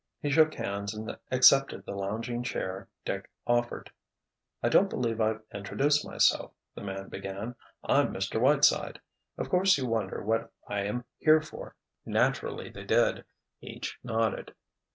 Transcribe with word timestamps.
He 0.19 0.31
shook 0.31 0.55
hands 0.55 0.95
and 0.95 1.15
accepted 1.29 1.85
the 1.85 1.93
lounging 1.93 2.41
chair 2.41 2.87
Dick 3.05 3.29
offered. 3.45 3.91
"I 4.63 4.67
don't 4.67 4.89
believe 4.89 5.21
I've 5.21 5.41
introduced 5.53 6.03
myself," 6.03 6.53
the 6.73 6.81
man 6.81 7.07
began. 7.07 7.53
"I'm 7.83 8.11
Mr. 8.11 8.41
Whiteside. 8.41 8.99
Of 9.37 9.49
course 9.51 9.77
you 9.77 9.85
wonder 9.85 10.23
what 10.23 10.51
I 10.67 10.85
am 10.85 11.03
here 11.19 11.43
for." 11.43 11.75
Naturally 12.03 12.71
they 12.71 12.83
did. 12.83 13.25
Each 13.59 13.99
nodded. 14.03 14.55